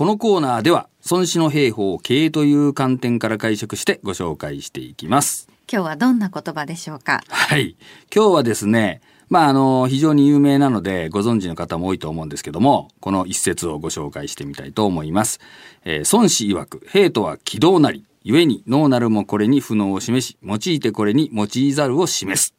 [0.00, 5.46] このコーナーでは孫子の兵法を経営という観点から解釈してご紹介していきます。
[5.70, 7.22] 今日はどんな言葉でしょうか？
[7.28, 7.76] はい。
[8.10, 15.38] 今日はですね、まあ、あの、非常に有名なのでご存知の方も多いと思うんですけども、この一節をご紹介してみたいと思います。
[15.84, 22.54] えー孫子曰く、兵とは軌道なり、故に脳なるもこれに不能を示し、用いてこれに用いざるを示す。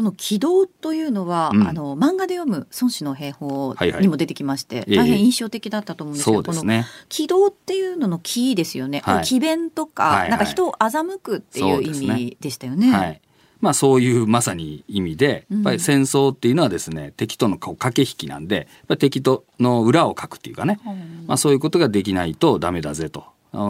[0.00, 6.86] この軌道というのは、うんあの漫画で読む孫子の兵法はいはいにも出てきまして、ええ大変印象的だったと思うんですけど、このそうですね。
[7.10, 9.02] 軌道っていうのの軌ですよね。
[9.04, 12.90] はいこれ詭弁とか、はいはいなんか人を欺くっていう意味でしたよね。
[12.90, 13.20] はい。
[13.60, 23.26] まあそういうまさに意味で、やっぱり戦争っていうのはですね、敵とのこう駆け引きなんで、やっ敵との裏をかくっていうかね、うんまあそういうことができないとダメだぜと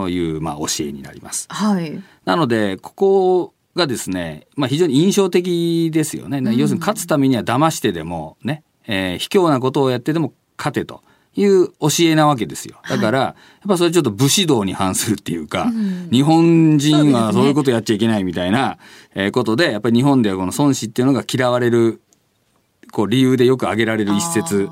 [0.09, 1.49] いう、まあ教えになります。
[1.51, 2.01] はい。
[2.25, 6.39] なので、ここがですね、まあ非常に印象的ですよね。
[6.39, 6.57] うん。
[6.57, 11.03] 要するに勝つためには騙してでもね、えー卑怯なことをやってでも勝てと
[11.37, 12.81] いう教えなわけですよ。
[12.89, 13.35] だから、や
[13.67, 16.09] っぱそれちょっと武士道に反するっていうか、うん。
[16.11, 18.79] 日本人はそういうことやっちゃいけないみたいな、
[19.15, 22.01] えーことで、やっぱり日本ではこの孫子っていうのが嫌われる、
[22.93, 24.69] こう理由でよく挙げられる一節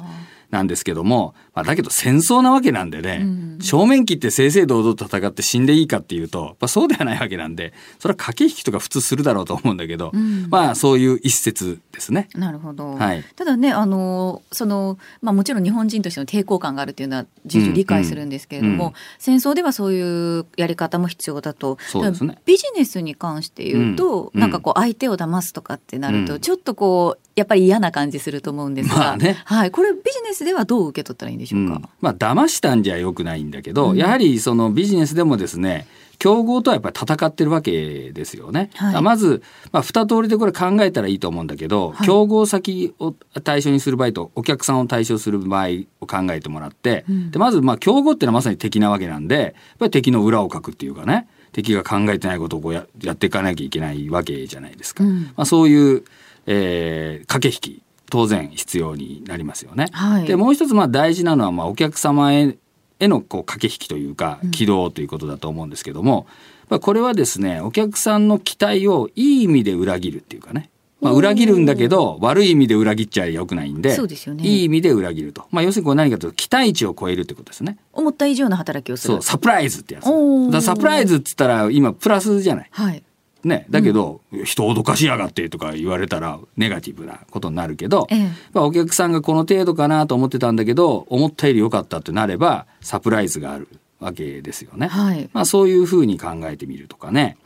[0.50, 3.58] なんですけども、まあ、だけど戦争なわけなんでね、うん。
[3.60, 10.46] 正面切って正々堂々と戦って死んでいいかっていうと、やっぱそうではないわけなんで、それは駆け引きとか普通するだろうと思うんだけど、うん。
[10.48, 12.28] まあそういう一節ですね。
[12.34, 13.24] なるほど、はい。
[13.36, 18.90] ただねあのその、まあ、もちろん日本人としての抵抗感があるっていうのは重々理解するんですけれども、うん。
[18.90, 21.76] うん戦争ではそういうやり方も必要だと。
[21.80, 22.38] そうですね。
[22.46, 24.40] ビジネスに関して言うと、うん。
[24.40, 26.40] なんかこう相手を騙すとかってなると、うん。
[26.40, 29.40] ちょっとこうやっぱり嫌な感じすると思うんですが、まあね。
[29.44, 33.96] はい、これビジネスではどう受け取ったらいいんでしょうか、うんまあ騙したんじゃよくないんだけど、うん。
[33.96, 35.86] やはりそのビジネスでもですね
[36.18, 38.70] 競合とはやっぱり戦ってるわけですよね。
[38.74, 39.02] はい。
[39.02, 42.06] まず、まあ、二通りでこれ考えたらいいと思うんだけど、はい。
[42.06, 43.12] 競合先を
[43.44, 45.68] 対象にする場合とお客さんを対象する場合
[46.00, 47.30] を考えてもらって、うん。
[47.30, 55.04] でまずまあ競合っていうのはまさに敵なわけなんでやっぱり敵の裏をかくっていうかね敵が考えてないことをこうややっていかなきゃいけないわけじゃないですか。
[55.04, 55.22] うん。
[55.36, 56.04] まあ、そういう、
[56.48, 59.86] えー駆け引き当然必要になりますよね。
[59.92, 60.24] はい。
[60.24, 62.56] でもう一つまあ大事なのはまあお客様へ
[63.00, 64.50] へのこう駆け引きというかうん。
[64.50, 66.26] 軌道ということだと思うんですけども、
[66.68, 70.70] まあ、これはですねお客さんの期待をいい意味で裏切るっていうかね、
[71.00, 74.42] まあ、裏切るんだけど悪い意味で裏切っちゃよくないんでそうですよね。
[74.44, 77.76] いい意味で裏切ると、まあ、要するにこれ何かというと期待値を超えるってことですね。
[77.92, 79.14] 思った以上の働きをする。
[79.14, 80.50] そうサプライズってやつ。
[80.50, 82.68] だサプライズっつったら今プラスじゃない。
[82.70, 83.02] はい
[83.44, 88.28] ね、だけど、人を脅かしやがってとか言われたらネガティブなことになるけど、ええ。
[88.52, 93.68] まあ、お客さんがこの程度かなと思ってたんだけど思ったより良かったってなればサプライズがある
[94.00, 94.88] わけですよね。
[94.88, 95.30] はい。
[95.32, 97.36] まあ、そういうふうに考えてみるとかね。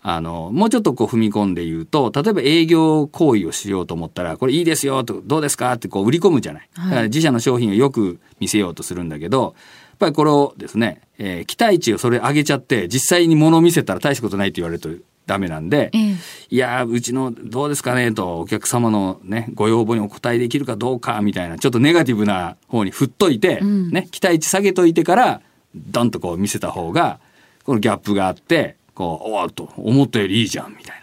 [0.00, 6.68] あのもうちょっとこう踏み込んで言うと例えば営業行為をしようと思ったらこれいいですよとどうですかってこう売り込むじゃない。
[6.74, 6.90] だはい。
[6.90, 9.52] から自社の商品をよく見せようとするんだけどやっ
[9.98, 14.88] ぱりこれをですね、えー期待値をそれ上げちゃって実際に物を見せたら大したことないって言われると
[15.28, 16.14] ダメなんで、ええ。
[16.50, 23.90] いやーうちのどうですかねとお客様のねご要望にお答えできるかどうかみたいなちょっとネガティブな方に振っといて、うん。
[23.90, 25.42] ね期待値下げといてから
[25.76, 27.20] ドンとこう見せた方が
[27.64, 31.00] このギャップがあってこうおーっと思ったよりいいじゃんみたい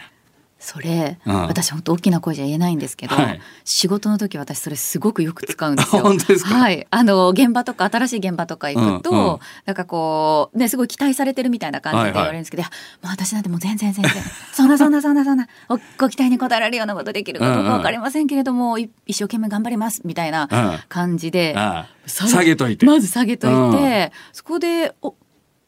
[0.65, 1.35] それ、うん。
[1.43, 3.41] 私本当大きな声じゃ言えないんですけど、はい。
[3.65, 6.03] 仕事の時私それすごくよく使うんですよ。
[6.19, 6.55] すか？
[6.55, 6.87] はい。
[6.89, 9.39] あの、現場とか、新しい現場とか行くと、うんうん。
[9.65, 12.13] なんかこう、ね、すごい期待されてるみたいな感じではいはい。
[12.13, 12.69] 言われるんですけど、いや、
[13.03, 14.11] もう私なんてもう全然全然、
[14.53, 20.79] そんなそんなそんなそんな、おご期待に応えられるようなことできるかどうかわかりませんけれども、い一生懸命頑張ります、みたいなうん。
[20.89, 25.13] 感じで、な、ああさ下げといて、まず下げといて、そこで、お、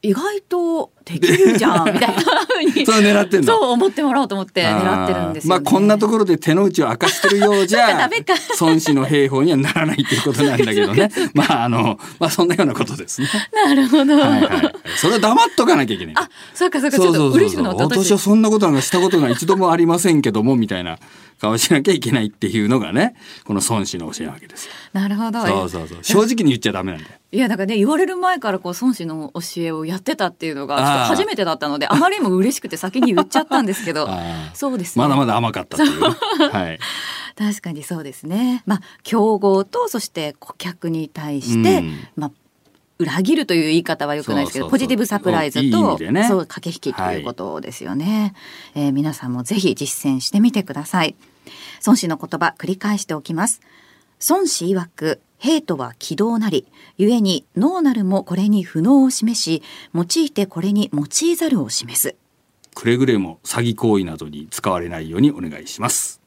[0.01, 2.85] 意外とできるじゃん、 みたいな風に。
[2.85, 3.53] それ狙ってんの？
[3.53, 5.61] そう思ってもらおうと思って狙ってるんですよ、ね。
[5.61, 8.09] まあこんなところで手の内を明かしてるようじゃ
[8.59, 13.27] 孫子の兵法にはならないっていうことなんだけどねまああのまあそんなようなことですね。
[13.65, 14.17] なるほど。
[14.17, 16.15] はいはい、それは黙っとかなきゃいけない。
[16.17, 17.83] あ、そうかそうか、ちょっと嬉しくなった。
[17.83, 20.97] 私はそんなことなんかしたことが一度もありませんけどもみたいな
[21.39, 24.71] 顔しなきゃいけないっていうのがねこの孫子の教えなわけですよ。
[24.93, 25.45] なるほど。
[25.45, 27.15] そうそうそう正直に言っちゃダメなんだよ。
[27.29, 34.09] いや、だからね、言われる前からこう、孫子の教えをやってたっていうのが、初めてだったので、あまりにも嬉しくて先に言っちゃったんですけど、
[34.53, 35.03] そうですね。
[35.03, 36.07] まだまだ甘かったっていうね。
[36.51, 36.79] はい。
[37.35, 38.63] 確かにそうですね。
[38.65, 42.31] まあ、競合と、そして顧客に対して、うんまあ、
[42.99, 48.33] 裏切るという言い方はよくないですけど、ポジティブサプライズと、ねそう、駆け引きということですよね。
[48.73, 51.15] えー皆さんもぜひ実践してみてください。
[51.85, 53.61] 孫子の言葉、繰り返しておきます。
[54.27, 56.67] 孫子曰く、ヘイトは軌道なり、
[56.97, 59.63] 故に脳なるもこれに不能を示し、
[59.93, 62.15] 用いてこれに用いざるを示す。
[62.73, 66.21] くれぐれも詐欺行為などに使われないようにお願いします。